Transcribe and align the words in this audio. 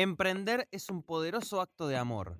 Emprender 0.00 0.68
es 0.70 0.90
un 0.90 1.02
poderoso 1.02 1.60
acto 1.60 1.88
de 1.88 1.96
amor. 1.96 2.38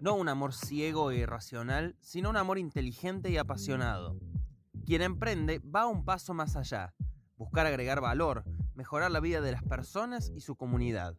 No 0.00 0.16
un 0.16 0.28
amor 0.28 0.52
ciego 0.52 1.12
e 1.12 1.18
irracional, 1.18 1.94
sino 2.00 2.30
un 2.30 2.36
amor 2.36 2.58
inteligente 2.58 3.30
y 3.30 3.36
apasionado. 3.36 4.18
Quien 4.84 5.02
emprende 5.02 5.60
va 5.60 5.86
un 5.86 6.04
paso 6.04 6.34
más 6.34 6.56
allá, 6.56 6.96
buscar 7.36 7.64
agregar 7.64 8.00
valor, 8.00 8.42
mejorar 8.74 9.12
la 9.12 9.20
vida 9.20 9.40
de 9.40 9.52
las 9.52 9.62
personas 9.62 10.32
y 10.34 10.40
su 10.40 10.56
comunidad. 10.56 11.16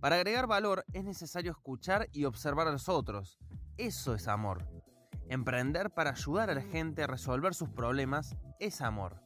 Para 0.00 0.16
agregar 0.16 0.48
valor 0.48 0.84
es 0.92 1.04
necesario 1.04 1.52
escuchar 1.52 2.08
y 2.12 2.24
observar 2.24 2.66
a 2.66 2.72
los 2.72 2.88
otros. 2.88 3.38
Eso 3.76 4.12
es 4.12 4.26
amor. 4.26 4.68
Emprender 5.28 5.90
para 5.90 6.10
ayudar 6.10 6.50
a 6.50 6.54
la 6.56 6.62
gente 6.62 7.04
a 7.04 7.06
resolver 7.06 7.54
sus 7.54 7.68
problemas 7.68 8.34
es 8.58 8.80
amor. 8.80 9.22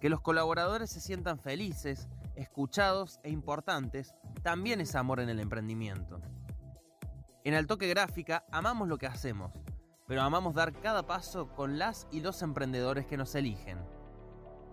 Que 0.00 0.10
los 0.10 0.20
colaboradores 0.20 0.90
se 0.90 1.00
sientan 1.00 1.38
felices, 1.38 2.08
escuchados 2.36 3.18
e 3.22 3.30
importantes, 3.30 4.14
también 4.42 4.80
es 4.80 4.94
amor 4.94 5.20
en 5.20 5.28
el 5.28 5.40
emprendimiento. 5.40 6.20
En 7.44 7.54
Altoque 7.54 7.88
Gráfica 7.88 8.44
amamos 8.50 8.88
lo 8.88 8.98
que 8.98 9.06
hacemos, 9.06 9.52
pero 10.06 10.22
amamos 10.22 10.54
dar 10.54 10.72
cada 10.72 11.06
paso 11.06 11.48
con 11.48 11.78
las 11.78 12.06
y 12.10 12.20
los 12.20 12.42
emprendedores 12.42 13.06
que 13.06 13.16
nos 13.16 13.34
eligen. 13.34 13.78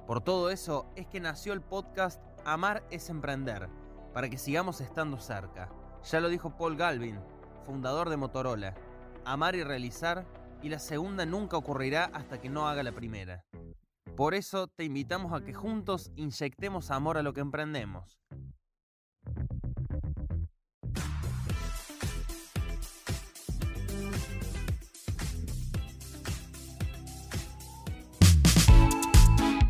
Por 0.08 0.22
todo 0.22 0.50
eso 0.50 0.92
es 0.96 1.08
que 1.08 1.20
nació 1.20 1.54
el 1.54 1.62
podcast 1.62 2.22
Amar 2.46 2.84
es 2.92 3.10
Emprender, 3.10 3.70
para 4.14 4.30
que 4.30 4.38
sigamos 4.38 4.82
estando 4.82 5.20
cerca. 5.20 5.70
Ya 6.04 6.20
lo 6.20 6.30
dijo 6.30 6.58
Paul 6.58 6.76
Galvin, 6.76 7.20
fundador 7.66 8.10
de 8.10 8.18
Motorola. 8.18 8.76
Amar 9.26 9.56
y 9.56 9.64
realizar, 9.64 10.26
y 10.62 10.70
la 10.70 10.80
segunda 10.80 11.26
nunca 11.26 11.58
ocurrirá 11.58 12.06
hasta 12.14 12.40
que 12.40 12.50
no 12.50 12.68
haga 12.68 12.84
la 12.84 12.92
primera. 12.92 13.46
Por 14.16 14.36
eso 14.36 14.68
te 14.68 14.84
invitamos 14.84 15.34
a 15.34 15.44
que 15.44 15.54
juntos 15.54 16.12
inyectemos 16.16 16.92
amor 16.92 17.18
a 17.18 17.24
lo 17.24 17.34
que 17.34 17.42
emprendemos. 17.42 18.20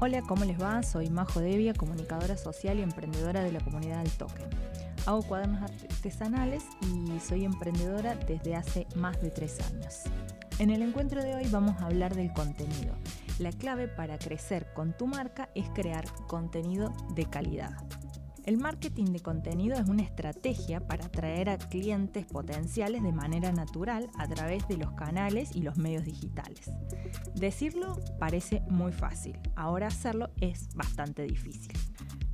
Hola, 0.02 0.22
¿cómo 0.28 0.44
les 0.44 0.62
va? 0.62 0.84
Soy 0.84 1.10
Majo 1.10 1.40
Devia, 1.40 1.74
comunicadora 1.74 2.36
social 2.36 2.80
y 2.80 2.82
emprendedora 2.82 3.42
de 3.42 3.54
la 3.54 3.62
comunidad 3.62 4.04
del 4.04 4.12
token. 4.12 4.50
Hago 5.06 5.22
cuadernos 5.22 5.62
artesanales 5.62 6.66
y 6.82 7.18
soy 7.22 7.46
emprendedora 7.46 8.16
desde 8.16 8.58
hace 8.58 8.88
más 8.96 9.22
de 9.22 9.32
tres 9.32 9.62
años. 9.72 10.02
En 10.60 10.70
el 10.70 10.82
encuentro 10.82 11.24
de 11.24 11.34
hoy 11.34 11.48
vamos 11.50 11.82
a 11.82 11.86
hablar 11.86 12.14
del 12.14 12.34
contenido 12.34 12.94
la 13.40 13.52
clave 13.52 13.88
para 13.88 14.18
crecer 14.18 14.72
con 14.74 14.96
tu 14.96 15.08
marca 15.08 15.50
es 15.56 15.70
crear 15.70 16.06
contenido 16.28 16.94
de 17.16 17.26
calidad. 17.26 17.76
El 18.46 18.58
marketing 18.58 19.06
de 19.06 19.22
contenido 19.22 19.78
es 19.78 19.88
una 19.88 20.04
estrategia 20.04 20.86
para 20.86 21.06
atraer 21.06 21.50
a 21.50 21.58
clientes 21.58 22.26
potenciales 22.26 23.02
de 23.02 23.14
manera 23.14 23.54
natural 23.54 24.10
a 24.18 24.28
través 24.28 24.68
de 24.68 24.76
los 24.76 24.92
canales 24.92 25.56
y 25.56 25.62
los 25.62 25.78
medios 25.78 26.04
digitales. 26.04 26.70
Decirlo 27.36 27.98
parece 28.20 28.62
muy 28.70 28.92
fácil, 28.92 29.40
ahora 29.56 29.88
hacerlo 29.88 30.30
es 30.42 30.68
bastante 30.76 31.24
difícil. 31.24 31.72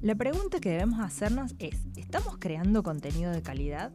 La 0.02 0.16
pregunta 0.16 0.60
que 0.60 0.72
debemos 0.72 1.00
hacernos 1.00 1.56
es, 1.60 1.86
¿estamos 1.96 2.38
creando 2.40 2.82
contenido 2.82 3.32
de 3.32 3.44
calidad? 3.44 3.92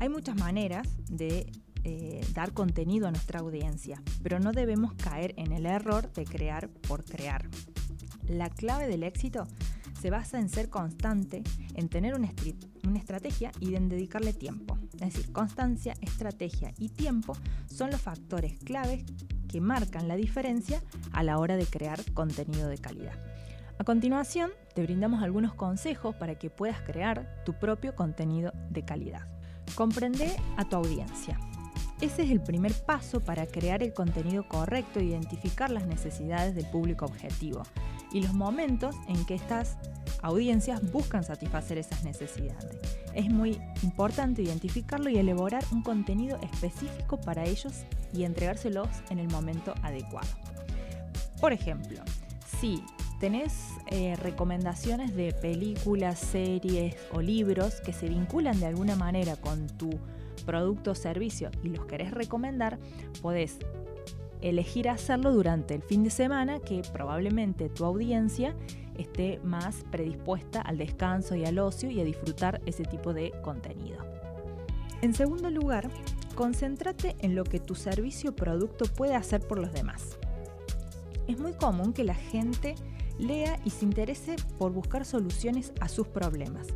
Hay 0.00 0.08
muchas 0.08 0.36
maneras 0.36 0.88
de 1.10 1.52
eh, 1.84 2.24
dar 2.34 2.52
contenido 2.52 3.08
a 3.08 3.10
nuestra 3.10 3.40
audiencia, 3.40 4.02
pero 4.22 4.38
no 4.38 4.52
debemos 4.52 4.94
caer 4.94 5.34
en 5.36 5.52
el 5.52 5.66
error 5.66 6.12
de 6.12 6.24
crear 6.24 6.68
por 6.68 7.04
crear. 7.04 7.48
La 8.28 8.50
clave 8.50 8.86
del 8.86 9.02
éxito 9.02 9.46
se 10.00 10.10
basa 10.10 10.38
en 10.38 10.48
ser 10.48 10.68
constante, 10.68 11.42
en 11.74 11.88
tener 11.88 12.14
una, 12.14 12.32
una 12.84 12.98
estrategia 12.98 13.52
y 13.60 13.74
en 13.74 13.88
dedicarle 13.88 14.32
tiempo. 14.32 14.78
Es 14.94 15.14
decir, 15.14 15.32
constancia, 15.32 15.94
estrategia 16.00 16.72
y 16.78 16.88
tiempo 16.88 17.36
son 17.66 17.90
los 17.90 18.00
factores 18.00 18.58
claves 18.58 19.04
que 19.48 19.60
marcan 19.60 20.08
la 20.08 20.16
diferencia 20.16 20.82
a 21.12 21.22
la 21.22 21.38
hora 21.38 21.56
de 21.56 21.66
crear 21.66 22.00
contenido 22.14 22.68
de 22.68 22.78
calidad. 22.78 23.14
A 23.78 23.84
continuación, 23.84 24.50
te 24.74 24.82
brindamos 24.82 25.22
algunos 25.22 25.54
consejos 25.54 26.14
para 26.14 26.36
que 26.36 26.50
puedas 26.50 26.80
crear 26.82 27.42
tu 27.44 27.52
propio 27.54 27.94
contenido 27.94 28.52
de 28.70 28.84
calidad. 28.84 29.26
Comprende 29.74 30.36
a 30.56 30.68
tu 30.68 30.76
audiencia. 30.76 31.38
Ese 32.02 32.24
es 32.24 32.32
el 32.32 32.40
primer 32.40 32.74
paso 32.74 33.20
para 33.20 33.46
crear 33.46 33.80
el 33.80 33.94
contenido 33.94 34.48
correcto 34.48 34.98
e 34.98 35.04
identificar 35.04 35.70
las 35.70 35.86
necesidades 35.86 36.52
del 36.52 36.66
público 36.66 37.04
objetivo 37.04 37.62
y 38.12 38.20
los 38.22 38.34
momentos 38.34 38.96
en 39.06 39.24
que 39.24 39.36
estas 39.36 39.76
audiencias 40.20 40.82
buscan 40.90 41.22
satisfacer 41.22 41.78
esas 41.78 42.02
necesidades. 42.02 42.76
Es 43.14 43.30
muy 43.30 43.56
importante 43.84 44.42
identificarlo 44.42 45.10
y 45.10 45.16
elaborar 45.16 45.62
un 45.70 45.84
contenido 45.84 46.40
específico 46.42 47.20
para 47.20 47.44
ellos 47.44 47.84
y 48.12 48.24
entregárselos 48.24 48.88
en 49.10 49.20
el 49.20 49.28
momento 49.28 49.72
adecuado. 49.82 50.26
Por 51.40 51.52
ejemplo, 51.52 52.00
si 52.60 52.82
tenés 53.20 53.52
eh, 53.92 54.16
recomendaciones 54.16 55.14
de 55.14 55.32
películas, 55.34 56.18
series 56.18 56.96
o 57.12 57.22
libros 57.22 57.80
que 57.80 57.92
se 57.92 58.08
vinculan 58.08 58.58
de 58.58 58.66
alguna 58.66 58.96
manera 58.96 59.36
con 59.36 59.68
tu 59.68 60.00
producto 60.42 60.92
o 60.92 60.94
servicio 60.94 61.50
y 61.62 61.68
los 61.68 61.86
querés 61.86 62.12
recomendar, 62.12 62.78
podés 63.20 63.58
elegir 64.40 64.88
hacerlo 64.88 65.32
durante 65.32 65.74
el 65.74 65.82
fin 65.82 66.02
de 66.02 66.10
semana 66.10 66.58
que 66.60 66.82
probablemente 66.92 67.68
tu 67.68 67.84
audiencia 67.84 68.54
esté 68.96 69.40
más 69.42 69.84
predispuesta 69.90 70.60
al 70.60 70.78
descanso 70.78 71.34
y 71.36 71.44
al 71.44 71.58
ocio 71.58 71.90
y 71.90 72.00
a 72.00 72.04
disfrutar 72.04 72.60
ese 72.66 72.84
tipo 72.84 73.12
de 73.14 73.32
contenido. 73.42 73.98
En 75.00 75.14
segundo 75.14 75.50
lugar, 75.50 75.90
concéntrate 76.34 77.16
en 77.20 77.34
lo 77.34 77.44
que 77.44 77.60
tu 77.60 77.74
servicio 77.74 78.30
o 78.30 78.36
producto 78.36 78.84
puede 78.84 79.14
hacer 79.14 79.40
por 79.40 79.58
los 79.58 79.72
demás. 79.72 80.18
Es 81.26 81.38
muy 81.38 81.52
común 81.52 81.92
que 81.92 82.04
la 82.04 82.14
gente 82.14 82.74
lea 83.18 83.58
y 83.64 83.70
se 83.70 83.84
interese 83.84 84.36
por 84.58 84.72
buscar 84.72 85.04
soluciones 85.04 85.72
a 85.80 85.88
sus 85.88 86.08
problemas. 86.08 86.68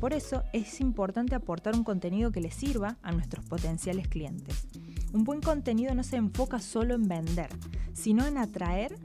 Por 0.00 0.12
eso 0.12 0.42
es 0.52 0.80
importante 0.80 1.34
aportar 1.34 1.74
un 1.74 1.84
contenido 1.84 2.30
que 2.30 2.40
les 2.40 2.54
sirva 2.54 2.98
a 3.02 3.12
nuestros 3.12 3.44
potenciales 3.44 4.08
clientes. 4.08 4.66
Un 5.12 5.24
buen 5.24 5.40
contenido 5.40 5.94
no 5.94 6.02
se 6.02 6.16
enfoca 6.16 6.60
solo 6.60 6.94
en 6.94 7.08
vender, 7.08 7.48
sino 7.94 8.26
en 8.26 8.36
atraer 8.36 8.98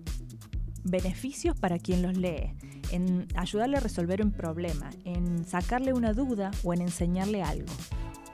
beneficios 0.83 1.57
para 1.57 1.79
quien 1.79 2.01
los 2.01 2.17
lee, 2.17 2.53
en 2.91 3.27
ayudarle 3.35 3.77
a 3.77 3.81
resolver 3.81 4.21
un 4.21 4.31
problema, 4.31 4.89
en 5.05 5.45
sacarle 5.45 5.93
una 5.93 6.13
duda 6.13 6.51
o 6.63 6.73
en 6.73 6.81
enseñarle 6.81 7.43
algo. 7.43 7.71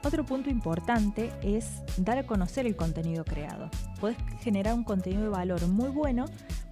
Otro 0.03 0.25
punto 0.25 0.49
importante 0.49 1.31
es 1.41 1.81
dar 1.97 2.17
a 2.17 2.25
conocer 2.25 2.65
el 2.65 2.75
contenido 2.75 3.25
creado. 3.25 3.69
Puedes 3.99 4.17
generar 4.41 4.73
un 4.73 4.83
contenido 4.83 5.23
de 5.23 5.29
valor 5.29 5.67
muy 5.67 5.89
bueno 5.89 6.25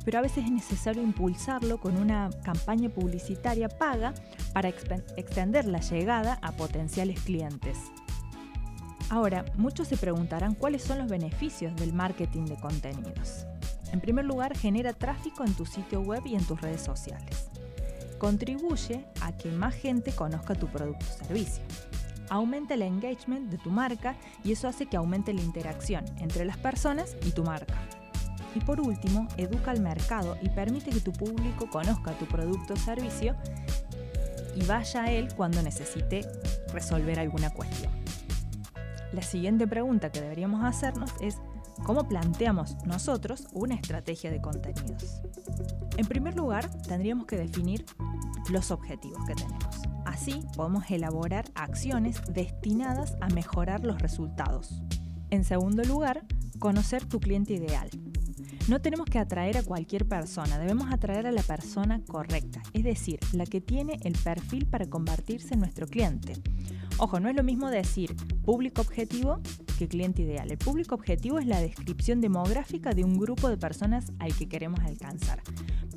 pero 0.06 0.20
a 0.20 0.22
veces 0.22 0.46
es 0.46 0.52
necesario 0.52 1.02
impulsarlo 1.02 1.80
con 1.80 1.98
una 1.98 2.30
campaña 2.44 2.90
publicitaria 2.90 3.68
paga 3.68 4.14
para 4.54 4.70
extender 4.70 5.66
la 5.66 5.80
llegada 5.80 6.38
a 6.44 6.52
potenciales 6.52 7.20
clientes. 7.22 7.80
Ahora, 9.10 9.46
muchos 9.56 9.88
se 9.88 9.98
preguntarán 9.98 10.54
cuáles 10.54 10.84
son 10.84 11.00
los 11.00 11.10
beneficios 11.10 11.76
del 11.76 11.92
marketing 11.92 12.46
de 12.46 12.56
contenidos. 12.56 13.46
En 13.92 14.00
primer 14.00 14.26
lugar, 14.26 14.56
genera 14.58 14.94
tráfico 14.94 15.44
en 15.44 15.54
tu 15.54 15.66
sitio 15.66 16.02
web 16.02 16.22
y 16.26 16.36
en 16.36 16.46
tus 16.46 16.62
redes 16.62 16.82
sociales. 16.82 17.50
Contribuye 18.20 19.06
a 19.22 19.36
que 19.36 19.52
más 19.52 19.74
gente 19.74 20.12
conozca 20.12 20.56
tu 20.56 20.68
producto 20.68 21.06
o 21.10 21.26
servicio. 21.26 21.64
Aumenta 22.30 22.74
el 22.74 22.82
engagement 22.82 23.50
de 23.50 23.58
tu 23.58 23.70
marca 23.70 24.16
y 24.44 24.52
eso 24.52 24.68
hace 24.68 24.86
que 24.86 24.98
aumente 24.98 25.34
la 25.34 25.42
interacción 25.42 26.06
entre 26.18 26.46
las 26.46 26.58
personas 26.58 27.16
y 27.26 27.32
tu 27.32 27.44
marca. 27.44 27.76
Y 28.56 28.60
por 28.62 28.80
último, 28.80 29.28
educa 29.38 29.72
al 29.72 29.82
mercado 29.82 30.38
y 30.42 30.50
permite 30.50 30.90
que 30.90 31.02
tu 31.02 31.12
público 31.12 31.70
conozca 31.70 32.12
tu 32.14 32.26
producto 32.26 32.74
o 32.74 32.78
servicio 32.78 33.36
y 34.56 34.66
vaya 34.66 35.04
a 35.04 35.12
él 35.12 35.34
cuando 35.36 35.62
necesite 35.62 36.26
resolver 36.74 37.20
alguna 37.20 37.50
cuestión. 37.50 37.92
La 39.12 39.22
siguiente 39.22 39.68
pregunta 39.68 40.12
que 40.12 40.22
deberíamos 40.22 40.64
hacernos 40.64 41.12
es 41.22 41.38
¿cómo 41.84 42.08
planteamos 42.08 42.76
nosotros 42.86 43.48
una 43.54 43.76
estrategia 43.76 44.32
de 44.32 44.42
contenidos? 44.42 45.22
En 45.98 46.06
primer 46.06 46.36
lugar, 46.36 46.70
tendríamos 46.84 47.26
que 47.26 47.38
definir 47.38 47.86
los 48.50 48.72
objetivos 48.72 49.26
que 49.28 49.36
tenemos. 49.36 49.85
Así 50.16 50.46
podemos 50.56 50.90
elaborar 50.92 51.44
acciones 51.56 52.22
destinadas 52.32 53.18
a 53.20 53.28
mejorar 53.28 53.84
los 53.84 54.02
resultados. 54.02 54.82
En 55.30 55.44
segundo 55.44 55.84
lugar, 55.84 56.24
conocer 56.58 57.04
tu 57.04 57.20
cliente 57.20 57.52
ideal. 57.52 57.90
No 58.70 58.80
tenemos 58.80 59.08
que 59.08 59.20
atraer 59.20 59.58
a 59.58 59.64
cualquier 59.64 60.08
persona, 60.08 60.58
debemos 60.58 60.90
atraer 60.90 61.28
a 61.28 61.34
la 61.34 61.44
persona 61.44 62.00
correcta, 62.08 62.64
es 62.72 62.86
decir, 62.86 63.20
la 63.34 63.46
que 63.46 63.60
tiene 63.60 64.00
el 64.04 64.14
perfil 64.14 64.66
para 64.68 64.90
convertirse 64.90 65.56
en 65.56 65.60
nuestro 65.60 65.86
cliente. 65.86 66.36
Ojo, 66.98 67.20
no 67.20 67.28
es 67.28 67.36
lo 67.36 67.44
mismo 67.44 67.70
decir 67.70 68.16
público 68.46 68.82
objetivo 68.82 69.42
que 69.78 69.90
cliente 69.90 70.22
ideal. 70.22 70.50
El 70.50 70.58
público 70.58 70.96
objetivo 70.96 71.40
es 71.40 71.46
la 71.46 71.60
descripción 71.60 72.22
demográfica 72.22 72.94
de 72.94 73.04
un 73.04 73.18
grupo 73.20 73.50
de 73.50 73.58
personas 73.58 74.14
al 74.20 74.34
que 74.34 74.48
queremos 74.48 74.80
alcanzar. 74.80 75.42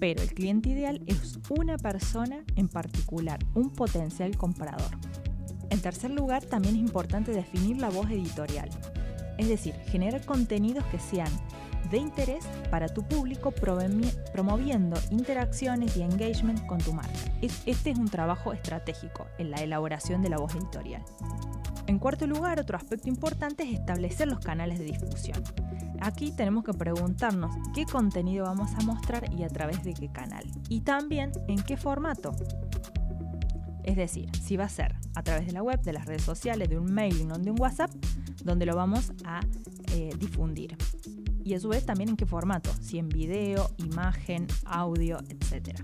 Pero 0.00 0.22
el 0.22 0.34
cliente 0.34 0.70
ideal 0.70 1.00
es 1.06 1.38
una 1.50 1.78
persona 1.78 2.42
en 2.56 2.68
particular, 2.68 3.38
un 3.54 3.70
potencial 3.70 4.36
comprador. 4.36 4.90
En 5.70 5.80
tercer 5.80 6.10
lugar, 6.10 6.44
también 6.44 6.74
es 6.74 6.80
importante 6.80 7.30
definir 7.30 7.76
la 7.76 7.90
voz 7.90 8.10
editorial. 8.10 8.68
Es 9.38 9.48
decir, 9.48 9.74
generar 9.86 10.24
contenidos 10.24 10.84
que 10.86 10.98
sean 10.98 11.30
de 11.90 11.98
interés 11.98 12.44
para 12.70 12.88
tu 12.88 13.02
público 13.02 13.50
promoviendo 13.50 14.96
interacciones 15.10 15.96
y 15.96 16.02
engagement 16.02 16.66
con 16.66 16.78
tu 16.78 16.92
marca. 16.92 17.18
Este 17.66 17.90
es 17.90 17.98
un 17.98 18.08
trabajo 18.08 18.52
estratégico 18.52 19.26
en 19.38 19.50
la 19.50 19.58
elaboración 19.58 20.22
de 20.22 20.28
la 20.28 20.38
voz 20.38 20.54
editorial. 20.54 21.02
En 21.86 21.98
cuarto 21.98 22.26
lugar, 22.26 22.60
otro 22.60 22.76
aspecto 22.76 23.08
importante 23.08 23.62
es 23.62 23.72
establecer 23.72 24.28
los 24.28 24.40
canales 24.40 24.78
de 24.78 24.84
difusión. 24.84 25.42
Aquí 26.00 26.32
tenemos 26.32 26.64
que 26.64 26.74
preguntarnos 26.74 27.56
qué 27.74 27.86
contenido 27.86 28.44
vamos 28.44 28.70
a 28.74 28.84
mostrar 28.84 29.32
y 29.32 29.42
a 29.42 29.48
través 29.48 29.82
de 29.84 29.94
qué 29.94 30.12
canal. 30.12 30.44
Y 30.68 30.82
también 30.82 31.32
en 31.48 31.62
qué 31.62 31.78
formato. 31.78 32.32
Es 33.84 33.96
decir, 33.96 34.30
si 34.36 34.58
va 34.58 34.64
a 34.64 34.68
ser 34.68 34.96
a 35.14 35.22
través 35.22 35.46
de 35.46 35.52
la 35.52 35.62
web, 35.62 35.80
de 35.80 35.94
las 35.94 36.04
redes 36.04 36.22
sociales, 36.22 36.68
de 36.68 36.78
un 36.78 36.92
mailing 36.92 37.32
o 37.32 37.38
de 37.38 37.50
un 37.50 37.58
WhatsApp, 37.58 37.90
donde 38.44 38.66
lo 38.66 38.76
vamos 38.76 39.12
a 39.24 39.40
eh, 39.92 40.10
difundir 40.18 40.76
y 41.48 41.54
a 41.54 41.60
su 41.60 41.68
vez 41.68 41.86
también 41.86 42.10
en 42.10 42.16
qué 42.16 42.26
formato, 42.26 42.70
si 42.82 42.98
en 42.98 43.08
video, 43.08 43.70
imagen, 43.78 44.46
audio, 44.66 45.18
etc. 45.30 45.80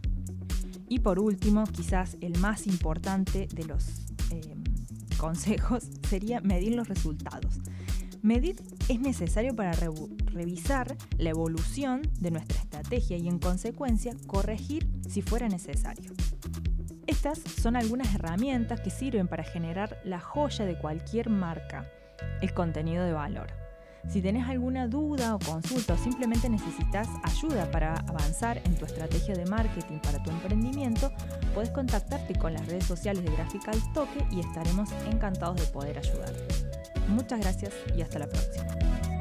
Y 0.90 0.99
por 0.99 1.19
último, 1.19 1.64
quizás 1.64 2.19
el 2.20 2.38
más 2.38 2.66
importante 2.66 3.49
de 3.50 3.64
los 3.64 3.87
eh, 4.31 4.55
consejos 5.16 5.84
sería 6.11 6.43
medir 6.43 6.75
los 6.75 6.87
resultados. 6.87 7.61
Medir 8.20 8.56
es 8.90 9.00
necesario 9.00 9.56
para 9.56 9.72
revisar 10.26 10.96
la 11.16 11.31
evolución 11.31 12.02
de 12.20 12.31
nuestra 12.31 12.58
estrategia 12.58 13.16
y 13.16 13.26
en 13.26 13.38
consecuencia 13.38 14.14
corregir 14.26 14.87
si 15.08 15.22
fuera 15.22 15.49
necesario. 15.49 16.12
Estas 17.06 17.38
son 17.38 17.76
algunas 17.76 18.14
herramientas 18.14 18.82
que 18.82 18.90
sirven 18.90 19.28
para 19.28 19.44
generar 19.44 19.99
la 20.05 20.20
joya 20.20 20.66
de 20.66 20.76
cualquier 20.76 21.31
marca, 21.31 21.90
el 22.43 22.52
contenido 22.52 23.05
de 23.05 23.12
valor. 23.12 23.63
Si 24.09 24.21
tenés 24.23 24.49
alguna 24.49 24.87
duda 24.87 25.35
o 25.35 25.39
consulta 25.39 25.95
o 25.95 25.97
simplemente 25.97 26.49
necesitas 26.49 27.09
ayuda 27.23 27.71
para 27.71 27.95
avanzar 28.06 28.61
en 28.65 28.77
tu 28.77 28.85
estrategia 28.85 29.35
de 29.35 29.45
marketing 29.47 29.99
para 29.99 30.23
tu 30.23 30.31
emprendimiento, 30.31 31.11
puedes 31.55 31.71
contactarte 31.71 32.35
con 32.39 32.53
las 32.53 32.67
redes 32.67 32.85
sociales 32.85 33.25
de 33.25 33.33
Gráfica 33.33 33.73
al 33.73 33.93
Toque 33.93 34.25
y 34.31 34.41
estaremos 34.41 34.91
encantados 35.11 35.56
de 35.56 35.67
poder 35.67 35.99
ayudarte. 35.99 36.55
Muchas 37.09 37.41
gracias 37.41 37.73
y 37.97 38.03
hasta 38.03 38.21
la 38.21 38.29
próxima. 38.29 39.13